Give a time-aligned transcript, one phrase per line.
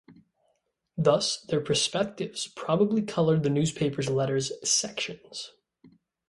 [0.97, 5.51] Thus, their perspectives probably colored the newspapers' letters sections.